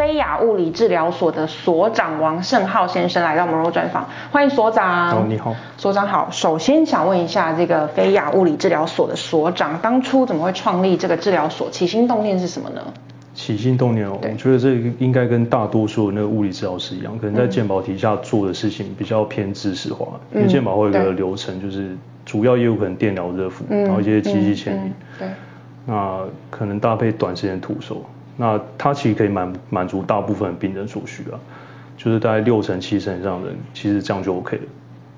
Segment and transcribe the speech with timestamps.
[0.00, 5.10] 菲亚物理治疗所的所长王胜浩先生来到我们的专访，欢迎所长。
[5.10, 6.30] 哦，你好，所长好。
[6.30, 11.68] 首先想问一下，这个菲亚物理治疗所的所长当初怎么会创立这个治疗所？
[11.68, 12.80] 起心动念是什么呢？
[13.34, 20.06] 起心动念哦，我觉得这应该跟大多数的那个物理治疗师一样，可能在健保底下做的事情比较偏知识化。
[20.30, 24.94] 嗯、因为健保会有一个流程，就是主要业务可能电疗、热敷，嗯、然后一些机器牵引。
[25.18, 25.28] 对。
[25.84, 28.02] 那可能搭配短时间徒手。
[28.40, 31.36] 那它其实可以满满足大部分病人所需啊，
[31.98, 34.62] 就是大概六成七成以上的人，其实这样就 OK 了。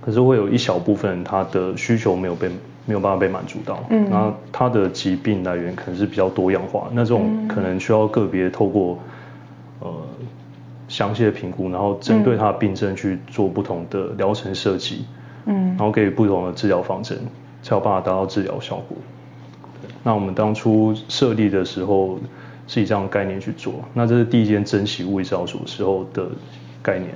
[0.00, 2.48] 可是会有一小部分人他的需求没有被
[2.84, 8.98] 没有办法被满足到，嗯，那他的疾病来源可能是比较多样化，那这种可能需要个别透过
[9.78, 9.94] 呃
[10.88, 15.04] 详细的评估，然后针对他的病症去做不同的疗程设计，
[15.44, 17.16] 嗯，然后给予不同的治疗方针，
[17.62, 18.96] 才有办法达到治疗效果。
[20.02, 22.18] 那我们当初设立的时候。
[22.66, 26.26] 是以这样的概念去做，那这是第一间珍惜物理治疗所时候的
[26.82, 27.10] 概念。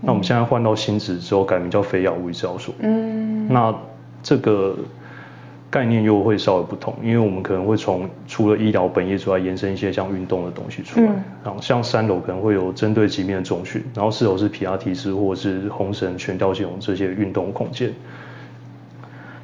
[0.00, 2.74] 那我们现在换到新址之后，改名叫菲亚物理治疗所。
[2.80, 3.74] 嗯，那
[4.22, 4.76] 这个
[5.70, 11.06] 概念又会稍微不同，因为我们可能会从除了医疗本业之外，延伸一些像运动的东西出来。
[11.06, 17.92] 嗯，然后像三楼可能会有针对疾病的重训，然后四楼是皮拉提斯或者是红绳、全吊系统这些运动空间。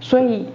[0.00, 0.46] 所以。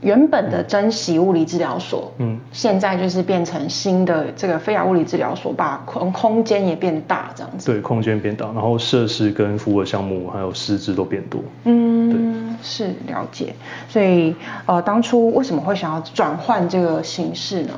[0.00, 7.70] 原本的珍惜物理治疗所，嗯，现在就是变成新的这个菲亚物理治疗所，把空空间也变大，这样子。
[7.70, 11.42] 对，空间变大，然后设施跟服务项目还有师资都变多。
[11.64, 13.54] 嗯，对，是了解。
[13.88, 14.34] 所以，
[14.64, 17.74] 呃，当初为什么会想要转换这个形式呢？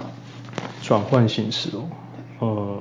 [0.80, 1.82] 转换形式哦，
[2.38, 2.78] 呃，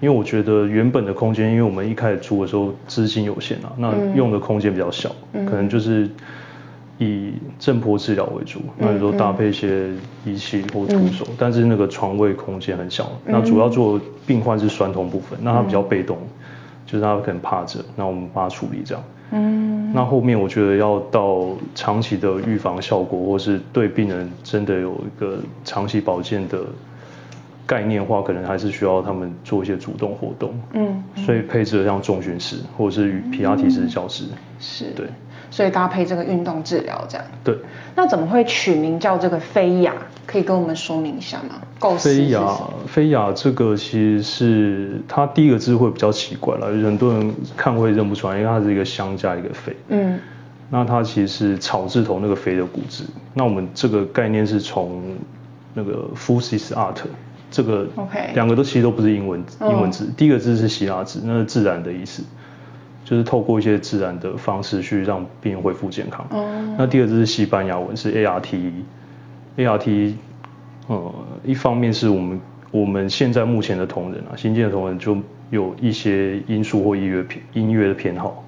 [0.00, 6.08] 因为我觉得原本的空间，因为我们一开始租的时候资金有限啊，那用的空间比较小，嗯，可能就是。
[7.00, 9.88] 以震波治疗为主，那有时候搭配一些
[10.22, 13.10] 仪器或徒手，嗯、但是那个床位空间很小。
[13.24, 16.18] 嗯、那主要做病患是酸痛部分，嗯、那他比较被动，
[16.84, 19.02] 就是他可能趴着，那我们帮他处理这样。
[19.30, 19.94] 嗯。
[19.94, 26.60] 那后面我觉得要到长期的预防效果，或是对病人真的有一个长期保健的
[27.66, 30.52] 概念的话，可能还是需要他们做一些主动活动。
[30.74, 31.02] 嗯。
[31.16, 34.24] 所以配置了像重训室，或者是与皮拉提斯教室。
[34.58, 34.84] 是。
[34.94, 35.06] 对。
[35.50, 37.26] 所以搭配这个运动治疗这样。
[37.44, 37.56] 对。
[37.96, 39.92] 那怎么会取名叫这个菲亚？
[40.26, 41.60] 可以跟我们说明一下吗？
[41.98, 42.40] 菲亚，
[42.86, 49.76] 菲亚这个其实是它第一个字会比较奇怪了，很多人看会认不出来，因为它是一个香加一个菲。
[49.88, 50.18] 嗯。
[50.70, 53.02] 那它其实是草字头那个菲的古字。
[53.34, 55.02] 那我们这个概念是从
[55.74, 56.94] 那个 Fusis Art
[57.50, 62.22] 这个，OK，两个都其实都不是英文英文字，第一个字是希腊字，那是自然的意思。
[63.04, 66.26] 就是透过一些自然的方式去让病人恢复健康。
[66.30, 66.46] 哦。
[66.78, 70.14] 那第二就是西班牙文，是 ART，ART，
[70.86, 71.12] 呃，
[71.44, 72.40] 一方面是我们
[72.70, 75.16] 我们现在目前的同仁啊，新进的同仁就
[75.50, 78.44] 有一些因素或音乐偏音乐的偏好。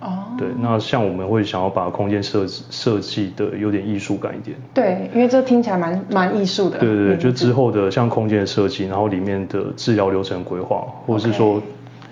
[0.00, 0.22] 哦。
[0.38, 4.54] 对，那像我们会想要把空间设设计的有点艺术感一点。
[4.74, 6.78] 对，因为这听起来蛮蛮艺术的。
[6.78, 11.62] 对对对，就之后的像空间的设计，然后里面的治疗流程规划，或者是说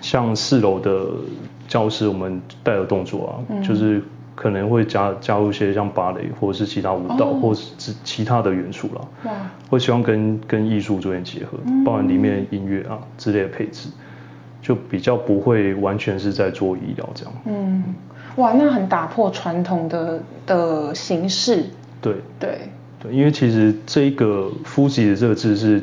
[0.05, 1.05] 像四楼的。
[1.67, 3.99] 教室我们带的动作啊，嗯、就是
[4.35, 9.01] 可能会加加入一些像芭蕾或者是其他舞蹈，哦、或是其他的元素啦。
[9.23, 9.31] 哇，
[9.67, 13.89] 会希望跟跟艺术做点结合，嗯、包含里面音乐啊之类的配置，
[14.61, 17.33] 就比较不会完全是在做医疗这样。
[17.45, 17.83] 嗯，
[18.35, 21.65] 哇，那很打破传统的的形式。
[21.99, 22.59] 对对
[23.01, 25.81] 对，因为其实这个“夫子”的这个字是。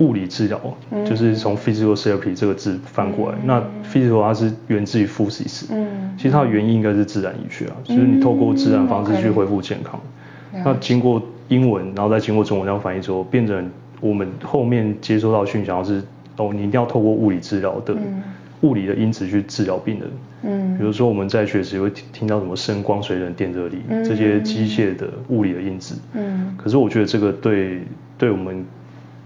[0.00, 0.58] 物理治疗，
[0.90, 3.36] 嗯、就是从 physical therapy 这个字翻过来。
[3.42, 10.00] 嗯、那 physical 它是源自于 physics，嗯，其实它的原因应该是自然医学啊，嗯、就是你透过自然方式去恢复健康。
[10.54, 16.02] 嗯、那经过英文，然后再经过中文这样翻译之后，变成我们后面接收到讯息是，
[16.38, 17.94] 哦，你一定要透过物理治疗的
[18.62, 20.10] 物理的因子去治疗病人。
[20.44, 25.94] 嗯，比如说我们在学时会听到什么声光水冷电热力、嗯、这些机械的物理的因子。
[26.14, 27.82] 嗯，可是我觉得这个对
[28.16, 28.64] 对我们。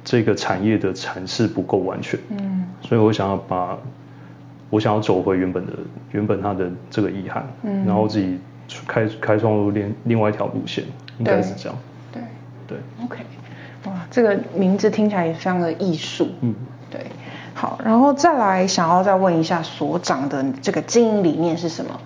[0.04, 3.78] 这个产业的阐释不够完全，嗯，所以我想要把，
[4.68, 5.72] 我想要走回原本的
[6.12, 8.38] 原本它的这个遗憾，嗯，然后自己
[8.86, 10.84] 开开创出另另外一条路线，
[11.18, 11.78] 应该是这样，
[12.12, 12.22] 对。
[12.66, 13.18] 对，对，OK，
[13.86, 16.54] 哇，这个名字听起来也非常的艺术，嗯，
[16.90, 17.06] 对，
[17.54, 22.00] 好，然后再来想要再问一下所长的这个经营理念是什么？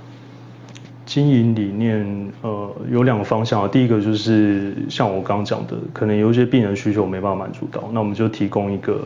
[1.09, 3.67] 经营理念，呃，有两个方向啊。
[3.67, 9.01] 第一个就是像我刚刚讲的，可能有一些病人需求没办法满足到，那我们就提供一个，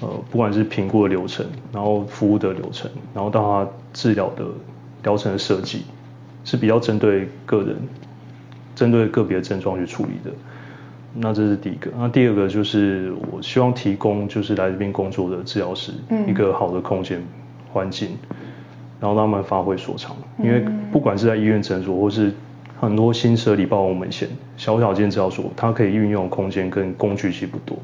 [0.00, 4.44] 呃，不管是评估的流程，然后服务的流程，然后到他治疗的
[5.04, 5.84] 疗程的设计，
[6.44, 7.76] 是比较针对个人、
[8.74, 10.34] 针对个别症状去处理的。
[11.14, 11.92] 那这是第一个。
[11.96, 17.22] 那第二个就是我希望提供就是来这边工作的治疗师，嗯，一个好的空间
[17.72, 18.08] 环境。
[19.04, 22.32] 然后让他们发挥所长，因为不管是在医院诊所，或是
[22.80, 27.76] 很多新设立，包括我们前小小间治疗所，它可以运用空间跟工具其实不多。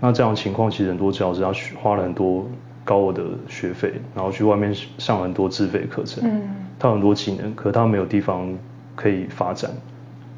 [0.00, 2.48] 那这样的情况，其实很多治疗师他花了很多
[2.86, 6.40] 高额的学费，然后去外面上很多自费课程，嗯，
[6.78, 8.48] 他很多技能，可是他没有地方
[8.96, 9.70] 可以发展，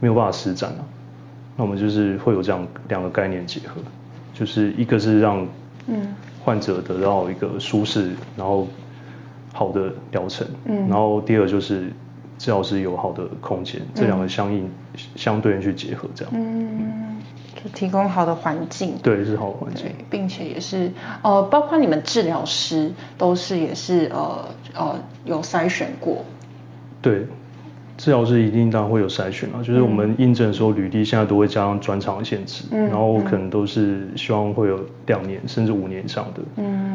[0.01, 0.83] 没有办法施展啊。
[1.57, 3.81] 那我们就是会有这样两个概念结合，
[4.35, 5.47] 就是一个是让
[5.87, 6.09] 嗯
[6.45, 8.67] 患者得到一个舒适，然后。
[9.53, 11.93] 好的疗程，嗯，然后第二就是
[12.39, 14.69] 治疗师有好的空间，嗯、这两个相应
[15.15, 17.21] 相对应去结合，这样，嗯，
[17.55, 20.91] 就提供好的环境，对，是好的环境，并且也是
[21.23, 26.25] 呃，包括你们治疗师都是也是呃呃有筛选过，
[27.01, 27.27] 对，
[27.99, 36.92] 治疗师一定当然会有筛选啊，就是我们应征的时候，履历现在都会加上专长限制，嗯，然后可能都是希望会有两年甚至五年以上的，嗯。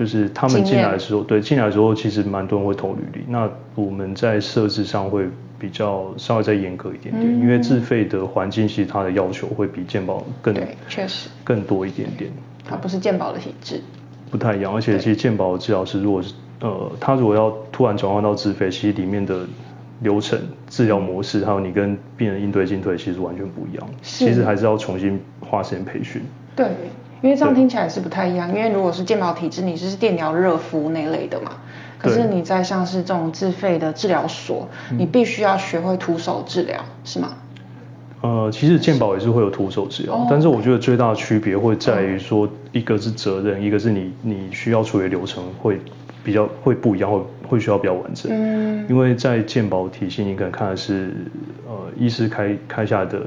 [0.00, 3.20] 就是他们进来的时候，对，进来的时候其实蛮多人会投履历。
[3.28, 12.30] 那我们在设置上会比较稍微再严格一点点，嗯、因为自费的环境其实它的要求会比健保更对，确实更多一点点。
[12.64, 13.82] 它不是健保的体制，
[14.30, 14.74] 不太一样。
[14.74, 19.46] 而且其实健保的治疗师如果是呃，他如果要突然转换到自费，其实里面的
[20.00, 23.86] 流程、治疗模式，还有你跟病人应对进退，其实完全不一样。
[24.00, 26.22] 是其实还是要重新花时间培训。
[26.56, 26.68] 对。
[27.22, 31.52] 因为这样听起来是不太一样，因为如果是健保体制，你就是电疗热敷那类的嘛。
[31.98, 37.36] 可是你在像是这种自费的治疗所，你必须要学会徒手治疗，是吗？
[38.22, 45.78] 呃，其实健保也是会有徒手治疗，是但是我觉得最大的区别会在于说，一个是责任，一个是你你需要处理流程会
[46.24, 48.32] 比较会不一样，会会需要比较完整。
[48.32, 48.86] 嗯。
[48.88, 51.14] 因为在健保体系，你可能看的是
[51.68, 53.20] 呃医师开开下的。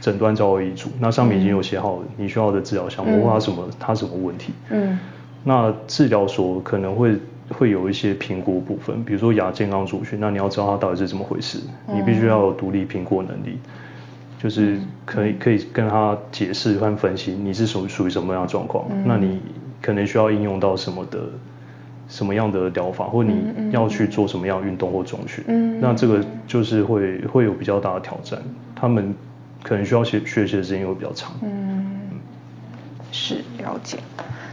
[0.00, 4.52] 诊断照会遗嘱，那上面已经有写好你需要的治疗项目，问他什么，他什么问题。
[4.70, 4.98] 嗯。
[5.42, 7.16] 那治疗所可能会
[7.50, 13.58] 会有一些评估部分，比如说亚健康族群，那你要知道他到底是怎么回事，你必须要有独立评估能力，
[14.42, 19.40] 就是可以可以跟他解释和分析你是属于属于什么样的状况，那你
[19.80, 21.20] 可能需要应用到什么的
[22.08, 25.44] 什么样的疗法，或你要去做什么样的运动或中训。
[25.46, 25.80] 嗯。
[25.80, 28.40] 那这个就是会会有比较大的挑战，
[28.74, 29.14] 他们。
[29.62, 31.32] 可能需要学学习的时间会比较长。
[31.42, 32.10] 嗯，
[33.12, 33.98] 是了解。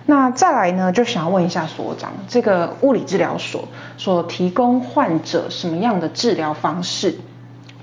[0.06, 3.68] 那再来呢，就想要问一下所长，这个物理治疗所
[3.98, 7.16] 所提供患者什么样的治疗方式？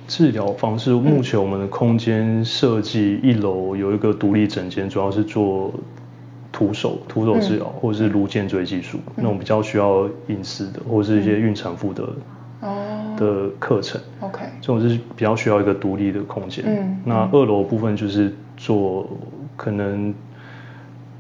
[0.07, 5.73] 治疗方式，目前我们的空间设计一楼有一个独立诊间，主要是做
[6.51, 12.03] 徒手徒手治疗，嗯、或者是颅肩椎技术，嗯、那种比较需要隐私的，或者是一些孕产妇的。
[13.21, 16.65] 哦，的课程，OK，这种是比较需要一个独立的空间。
[16.67, 19.09] 嗯，那二楼部分就是做
[19.57, 20.13] 可能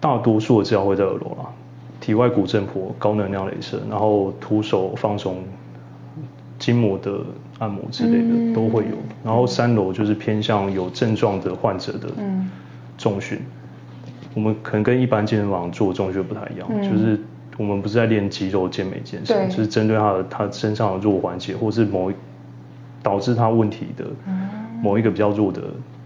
[0.00, 1.46] 大多数的治疗会在二楼啦，
[2.00, 5.44] 体外骨震波、高能量镭射，然后徒手放松、
[6.58, 7.20] 筋膜的
[7.58, 8.96] 按摩之类的都会有。
[9.22, 12.08] 然后三楼就是偏向有症状的患者的
[12.96, 13.38] 重训，
[14.34, 17.20] 我们可能跟一般健身房做重训不太一样，就是。
[17.60, 22.10] 我们不是在练肌肉健美健身，就是针对他的他身上的弱环节，或是某
[23.02, 24.06] 导致他问题的
[24.82, 25.60] 某一个比较弱的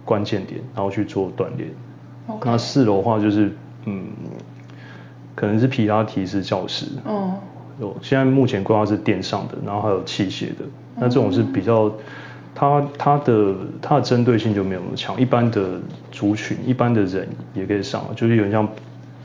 [0.04, 1.70] 关键点，然后去做锻炼。
[2.26, 3.52] Okay 那四楼的话就是
[3.84, 4.04] 嗯，
[5.36, 7.32] 可能是皮拉提斯教室，嗯，
[7.78, 10.64] 有现在目前规划是电上的，然后还有器械的。
[10.96, 11.88] 那这种是比较，
[12.52, 15.80] 它它的它的针对性就没有那么强，一般的
[16.10, 18.68] 族群一般的人也可以上，就是有点像。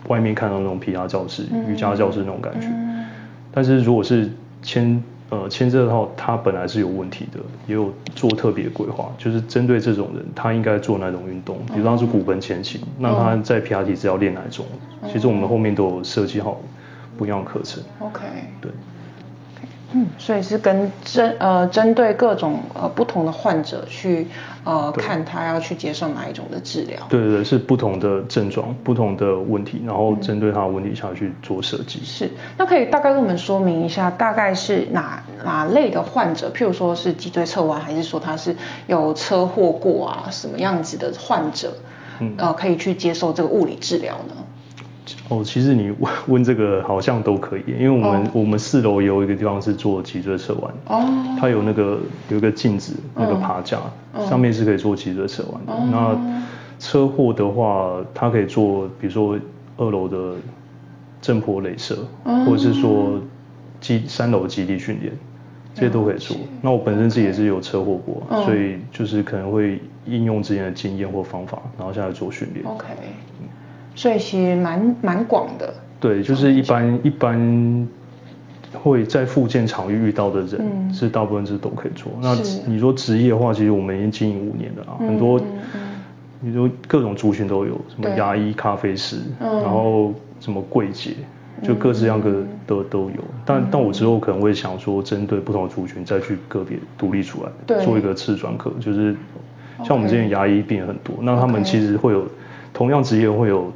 [0.10, 3.06] 外面看到那种皮拉教室、瑜伽教室那种感觉，嗯、
[3.52, 4.30] 但是如果是
[4.62, 14.66] 牵呃牵这套，他本来是有问题的，也有做特别规划，就是针对这种人，他应该做哪种运动，比方说骨盆前倾，嗯、那他在皮拉提是要练哪种？
[15.04, 16.60] 嗯、其实我们后面都有设计好
[17.18, 17.82] 不一样的课程。
[18.00, 18.22] OK，
[18.60, 18.72] 对。
[19.92, 24.28] 嗯，所以是跟针呃针对各种呃不同的患者去
[24.64, 27.00] 呃看他要去接受哪一种的治疗。
[27.10, 32.00] 对对对，是不同的症状、不同的问题，然后针对他的问题下去做设计。
[32.04, 36.52] 是，那可以大概跟我们说明一下，大概是哪哪类的患者？
[36.54, 38.56] 譬如说是脊椎侧弯，还是说他是
[38.86, 40.28] 有车祸过啊？
[40.30, 41.74] 什么样子的患者？
[42.20, 44.36] 嗯，呃，可以去接受这个物理治疗呢？
[45.30, 52.00] 哦，其实你问 问这个好像都可以，因为我们、哦、我们四楼有一个地方是做脊椎侧弯，哦，它有那个
[52.30, 53.80] 有一个镜子，那个爬架，
[54.14, 55.74] 哦、上面是可以做脊椎侧弯的。
[55.74, 56.44] 哦、那
[56.80, 59.38] 车祸的话，它可以做，比如说
[59.78, 60.36] 二楼的
[61.22, 63.20] 震波雷射，哦、或者是说
[63.82, 65.12] 基三楼基地训练，
[65.74, 66.38] 这些都可以做。
[66.62, 72.66] 那我本身自己也是有车祸过，哦、所以就是可能会应用之前的经验或方法，然后下来做训练。
[72.66, 72.86] OK。
[74.00, 75.74] 所以其实蛮蛮广的。
[76.00, 77.86] 对，就是一般一般
[78.82, 82.10] 会在复健场域遇到的人，嗯、是大部分是都可以做。
[82.22, 82.34] 那
[82.66, 85.42] 你说职业的话，其实我们已经经营五年了啊，嗯、很多，
[86.40, 91.12] 你说各种族群都有，什么牙医、咖啡师，对然后什么柜姐，
[91.62, 92.32] 就各式各样的
[92.66, 93.18] 都都有。
[93.18, 97.84] 嗯、但但我之后可能会想说，针对不同的族群再去个别独立出来，对。
[97.84, 99.14] 做一个次专科，就是
[99.84, 102.26] 像我们之前牙医病人很多，那他们其实会有
[102.74, 103.70] 同样职业会有。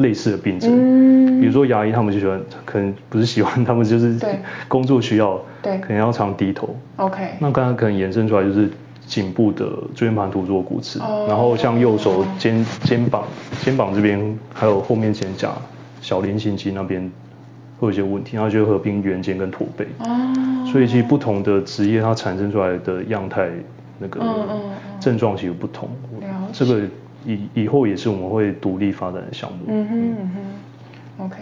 [0.00, 4.18] 类似的病症，嗯、比如说牙医，他们就喜欢，可能不是喜欢，他们就是
[4.68, 6.74] 工作需要，对，可能要常低头。
[6.96, 8.68] OK，那刚刚可能延伸出来就是
[9.06, 13.24] 颈部的椎间盘突出骨刺，哦、然后像右手肩肩膀
[13.60, 15.50] 肩膀这边还有后面肩胛
[16.00, 17.10] 小菱形肌那边
[17.78, 19.86] 会有一些问题，然后就合并圆肩跟驼背。
[19.98, 23.48] 哦，所以其实不同的职业它产生出来的样态
[23.98, 24.20] 那个
[25.00, 25.88] 症状其实不同。
[26.12, 26.80] 嗯嗯、这个。
[27.24, 29.58] 以以后也是我们会独立发展的项目。
[29.66, 31.36] 嗯哼嗯哼，OK，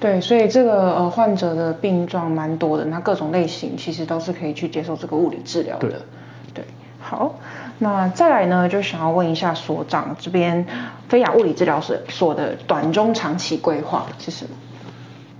[0.00, 5.88] 对，所以这个呃患者的病状蛮多的，那各种类型其实都是可以去接受这个物理治疗的。
[5.88, 5.98] 对，
[6.54, 6.64] 对，
[6.98, 7.34] 好，
[7.78, 10.66] 那再来呢，就想要问一下所长这边
[11.08, 14.50] 飞亚物理治疗所所的短中长期规划是什么？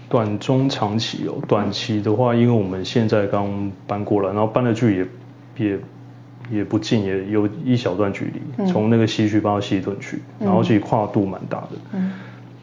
[0.08, 4.96] 短中长期哦，短期的话，因为我们现在刚搬过来，然后搬的距离
[5.64, 5.78] 也也。
[6.50, 11.68] 也不近，也有一小段距离，从、嗯、那个西区搬到西屯区，然后其实跨度蛮大的。
[11.92, 12.12] 嗯、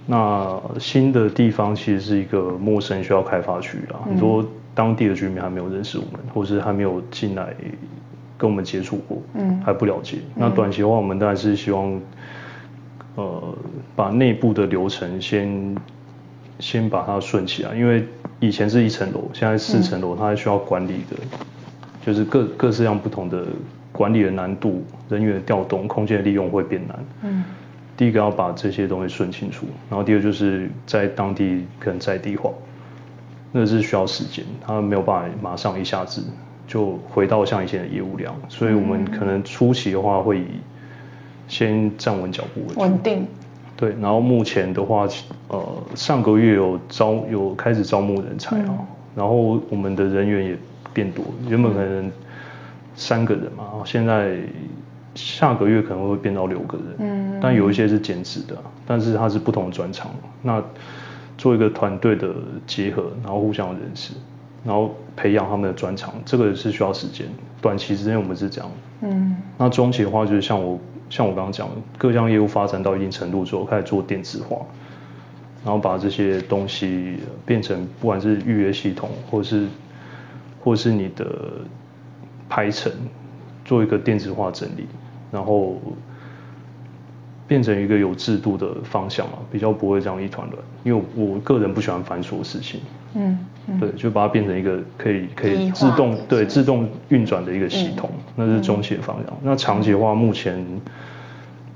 [0.08, 7.54] 那新的地方其实是一个陌生需要开发区啊，很多、嗯、当地的居民还没有认识我们，或是还没有进来
[8.38, 10.18] 跟我们接触过，嗯、还不了解。
[10.18, 12.02] 嗯、那短期的话，我们当然是希望，
[13.16, 13.56] 呃，
[13.96, 15.76] 把内部的流程先
[16.60, 18.04] 先把它顺起来，因为
[18.40, 21.18] 以前是一层楼，现在四层楼，它还需要管理的。
[22.06, 23.48] 就是各各式样不同的
[23.96, 27.00] 管理的难度、人员的调动、空间的利用会变难。
[27.24, 27.44] 嗯。
[27.96, 32.52] 第一个要把这些东西顺清楚，然后第二就是在当地可能在地化，
[33.54, 36.22] 那是需要时间，他没有办法马上一下子
[36.68, 40.46] 就回到像以前的业务量，所以我们可能初期的话会以
[41.48, 42.82] 先站稳脚步为主。
[42.82, 43.26] 稳定。
[43.78, 45.08] 对，然后目前的话，
[45.48, 45.64] 呃，
[45.96, 48.86] 上个月有招有开始招募人才啊，嗯、
[49.16, 50.58] 然后我们的人员也。
[50.94, 52.10] 变多，原本可能
[52.96, 54.38] 三个人嘛，嗯、现在
[55.14, 56.88] 下个月可能会变到六个人。
[57.00, 60.10] 嗯，但有一些是兼职的，但是它是不同的专长。
[60.42, 60.64] 那
[61.38, 62.34] 做一个团队的
[62.66, 64.14] 结合，然后互相认识，
[64.64, 67.28] 然后培养他们的专长，这个是需要时间。
[67.62, 68.72] 短期之内我们是这样。
[69.02, 74.58] 嗯，那中期的话就是像我像我刚刚讲的，各项业务发展到一定程度之后，开始做电子化，
[75.64, 79.68] 然后把这些东西变成不管是预约系统或是。
[80.64, 81.28] 或是你的
[82.50, 82.92] 排成
[83.64, 84.86] 做一个电子化整理，
[85.32, 85.82] 然后
[87.48, 90.62] 变成一个有制度的方向嘛，比较不会这样一团乱。
[90.84, 92.80] 因为我个人不喜欢繁琐的事情，
[93.16, 93.38] 嗯，
[93.68, 93.80] 嗯。
[93.80, 99.28] 对，就把它变成一个可以可以自动对自动运转的一个系统，嗯、那是中期的方向。
[99.28, 100.64] 嗯、那长期的话，目前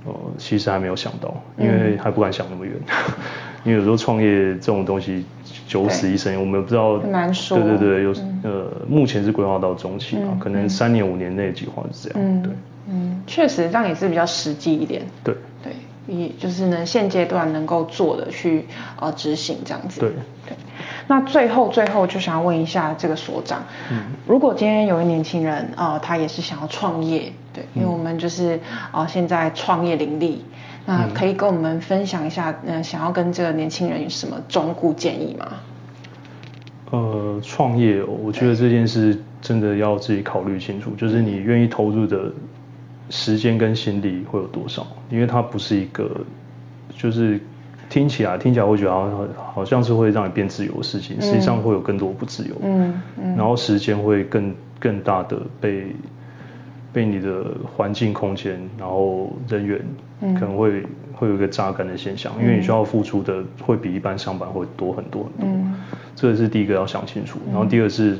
[0.05, 3.23] 呃其实还没有想到，因为还不敢想那么远，嗯、
[3.63, 5.25] 因为有时候创业这种东西。
[5.67, 6.97] 九死一生，对我们不知道。
[6.97, 7.59] 难说。
[7.59, 12.19] 对对对，有、嗯、呃，目前是规划到中期啊，嗯、可能三年五年内计划是这样。
[12.19, 12.51] 嗯、对，
[12.89, 15.03] 嗯，确实这样也是比较实际一点。
[15.23, 15.73] 对对，
[16.07, 18.65] 也就是呢，现阶段能够做的去
[18.99, 19.99] 呃执行这样子。
[19.99, 20.09] 对
[20.47, 20.57] 对。
[21.07, 23.61] 那最后最后就想要问一下这个所长，
[23.91, 28.59] 嗯，如果今天有一年轻人啊、呃，他也是想要创业，对，因为我们就是
[28.91, 30.43] 啊、呃、现在创业林立。
[30.85, 35.47] 那可以跟我们分享一下，嗯，想要跟这个年轻人有什么忠固建议吗？
[36.91, 42.31] 呃，创业，我觉得这件事真的要自己考虑清楚，就是你愿意投入的
[43.11, 46.09] 时间跟心力会有多少，因为它不是一个，
[46.97, 47.39] 就是
[47.89, 55.95] 听起来听起来会觉得好像好像是会让你变自由的事情，实际上会有更多不自由，嗯嗯，然后时间会更更大的被。
[56.91, 59.79] 被你的环境空间，然后人员，
[60.33, 65.75] 可能会、嗯、会有一个榨干的现象，因为你需要付出的会比一般上班会多很多很多，嗯、
[66.15, 67.37] 这个是第一个要想清楚。
[67.51, 68.17] 然后第二是，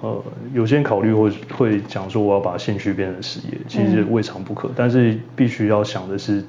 [0.00, 0.24] 呃，
[0.54, 6.42] 有些人考虑会会讲说我要把兴趣变成事业，其实未尝不可，嗯、但是必须要想的是，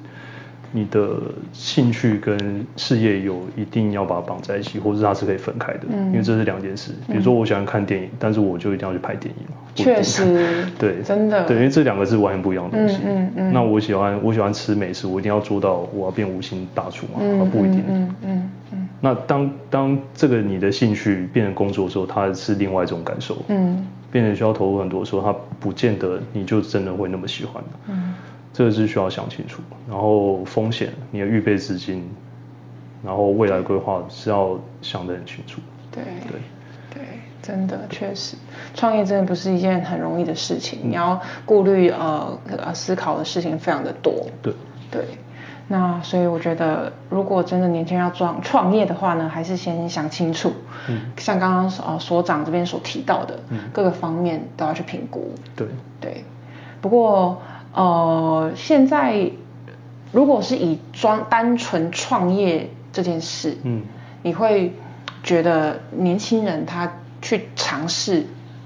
[0.76, 1.16] 你的
[1.54, 6.92] 兴趣跟事业有一定要把它绑在一起，或者是它是可以分开的，嗯，因为这是两件事。
[7.08, 9.56] 比如说我喜欢看电影，嗯、但是我就一定要去拍电影嘛。
[9.74, 12.98] 确实， 对，真的，对，因为这两个是完全不一样的东西。
[13.06, 13.52] 嗯嗯，嗯。
[13.54, 17.20] 那我喜欢我喜欢吃美食，我一定要做到我要变五星大厨嘛？
[17.20, 17.82] 嗯，不一定。
[17.88, 18.88] 嗯嗯嗯，嗯。
[19.00, 23.38] 那当当这个你的兴趣变成工作的时候，它是另外一种感受。
[23.48, 23.86] 嗯。
[24.12, 27.70] 变成需要投入很多的时候，它不见得你就真的会那么喜欢的。
[27.88, 28.05] 嗯。
[28.56, 32.08] 这个是需要想清楚，然后风险，你的预备资金，
[33.04, 35.60] 然后未来规划是要想得很清楚。
[35.92, 36.40] 对对
[36.88, 37.02] 对，
[37.42, 38.34] 真的确实，
[38.72, 44.26] 创业真的不是一件很容易的事情，嗯、你要顾虑呃呃思考的事情非常的多。
[44.40, 44.54] 对
[44.90, 45.04] 对，
[45.68, 50.50] 那所以我觉得，如果真的年轻人要创创业的话呢，还是先想清楚。
[50.88, 51.12] 嗯。
[51.18, 55.34] 像刚刚呃所长这边所提到的，嗯，各个方面都要去评估。
[55.54, 55.68] 对
[56.00, 56.24] 对，
[56.80, 57.42] 不过。
[57.76, 59.30] 呃，现在
[60.10, 63.82] 如果是以专单纯创业这件事，嗯，
[64.22, 64.72] 你会
[65.22, 66.90] 觉得年轻人他
[67.20, 68.24] 去尝试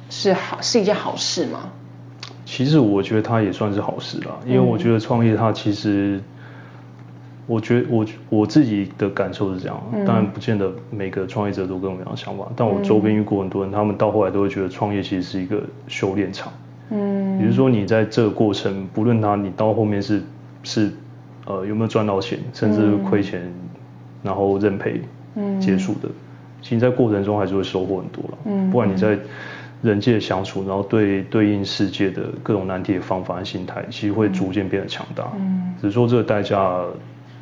[0.08, 1.72] 是好是一件好事吗？
[2.46, 6.24] 其实我觉得他也算是好事啦，因为我觉得创业它其实，嗯、
[7.46, 16.52] 我觉得我我自己的感受是这样，嗯、当然不见得每个创业者都跟我一样想法，但我周边遇过很多人，他们到后来都会觉得创业其实是一个修炼场。
[16.90, 20.22] 嗯，比如说你在这个过程，不论他你到后面是
[20.62, 20.90] 是
[21.46, 23.52] 呃有没有赚到钱，甚至亏钱，嗯、
[24.24, 25.00] 然后认赔
[25.60, 26.14] 结束的，嗯、
[26.60, 28.38] 其实在过程中还是会收获很多了。
[28.46, 29.16] 嗯，不管你在
[29.82, 35.30] 人际的相处，然后对对应世界的各种难题的方法和心态，其实会逐渐变得强大。
[35.36, 36.82] 嗯，只是说这个代价，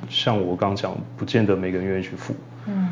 [0.09, 2.35] 像我刚讲，不见得每个人愿意去付。
[2.67, 2.91] 嗯，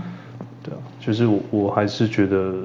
[0.63, 2.63] 对啊，就是我我还是觉得。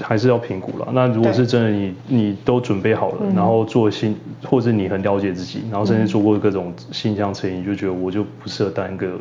[0.00, 0.88] 还是要评估了。
[0.92, 9.18] 那如果是真的你，你你都准备好了，嗯、然后做新，或者你很了解自己，然后甚至做过各种性向测验，你就觉得我就不适合当一个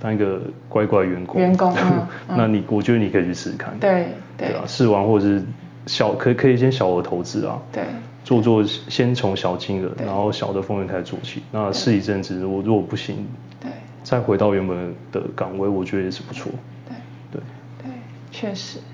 [0.00, 1.40] 当一个乖乖员工。
[1.40, 3.76] 员工，嗯、 那你我觉得你可以去试试看。
[3.78, 4.54] 对对。
[4.66, 5.42] 试完或者是
[5.86, 7.60] 小可以可以先小额投资啊。
[7.72, 7.84] 对。
[8.24, 11.42] 做做先从小金额，然后小的风险开始做起。
[11.50, 13.26] 那试一阵子，我如果不行，
[13.60, 13.68] 对，
[14.04, 16.52] 再回到原本的岗位，我觉得也是不错。
[16.86, 16.94] 对
[17.32, 17.42] 对
[17.82, 17.90] 对，
[18.30, 18.91] 确实，对。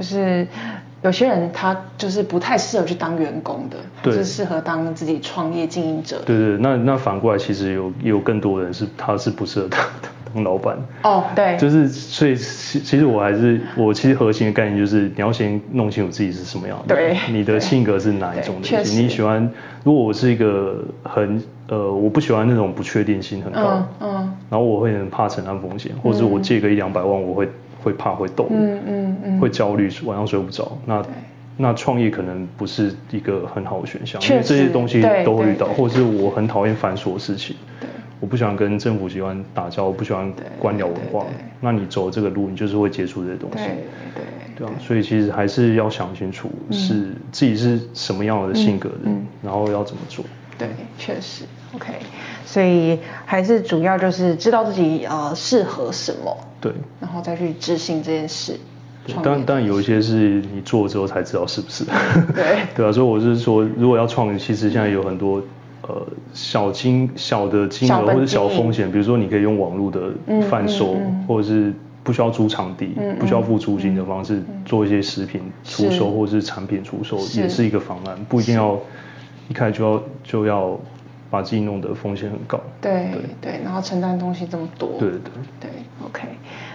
[0.00, 0.46] 就是
[1.02, 6.22] 有些人他就是不太适合去当员工的，对还是适合当自己创业经营者。
[6.24, 9.78] 对对，那那反过来其实有有更多人是他是不适合当
[10.32, 10.78] 当老板。
[11.02, 11.54] 哦，对。
[11.58, 19.50] 就是所以其其实我还是我其实核心的概念就是你要先弄清楚自己是什么样的，对，你的性格是哪一种类型，你喜欢。
[19.84, 27.46] 如果我是一个很呃我不喜欢那种不确定性很高，嗯，嗯然后我会很怕承担风险，或者我借个一两百万我会。
[27.82, 30.76] 会怕会抖，嗯嗯嗯，会焦虑，晚上睡不着。
[30.86, 31.02] 那
[31.56, 37.88] 那创业可能不是一个很好的选项，实因为这些东西都会遇到，或者是我很讨厌繁琐的事情，对。
[38.20, 41.24] 我不喜欢跟政府机关打交道，我不喜欢官僚文化。
[41.60, 43.76] 那你走这个路，你就是会接触这些东西，对对
[44.14, 44.24] 对，
[44.58, 44.66] 对。
[44.66, 44.72] 啊。
[44.78, 49.10] 所以其实还是要想清楚是，自己是什么样的性格的，
[49.42, 50.22] 然后要怎么做。
[50.60, 50.68] 对，
[50.98, 51.44] 确实
[51.74, 51.94] ，OK。
[52.44, 58.58] 所以还是主要就是知道自己呃适合什么，对，然后再去执行这件事。
[59.24, 61.84] 但但有一些是你做了之后才知道是不是。
[62.34, 65.42] 对， 对啊，所以我是说，如果要创业，其实现在有很多
[65.82, 70.12] 呃小金小的金额或者小风险，比如说你可以用网络的
[70.50, 71.00] 贩售，嗯。
[71.00, 78.78] 嗯嗯、或者是不需要租场地、不需要付租金的方式、做一些食品出售或者是产品出售，也是一个方案，不一定要
[79.50, 80.80] 一开始就要就要。
[81.32, 85.70] 把自己弄得风险很高，对对对，然后承担东西这么多，对对对
[86.04, 86.22] ，OK，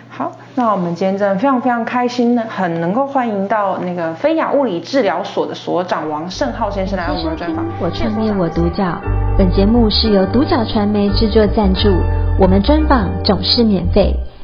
[0.07, 7.65] 好，那我们今天真的非常非常开心呢，很能够欢迎到那个菲亚物理治疗所的所长王胜浩先生来我们的专访。
[7.81, 8.97] 我创业我独角，
[9.37, 11.89] 本节目是由独角传媒制作赞助，
[12.39, 14.15] 我们专访总是免费。